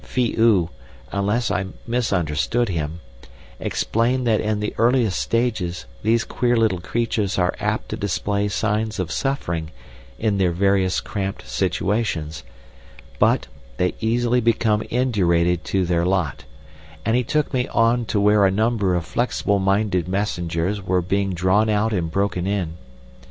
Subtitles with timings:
[0.03, 0.71] Phi oo,
[1.11, 3.01] unless I misunderstood him,
[3.59, 8.97] explained that in the earlier stages these queer little creatures are apt to display signs
[8.97, 9.69] of suffering
[10.17, 12.41] in their various cramped situations,
[13.19, 13.45] but
[13.77, 16.45] they easily become indurated to their lot;
[17.05, 21.35] and he took me on to where a number of flexible minded messengers were being
[21.35, 22.73] drawn out and broken in.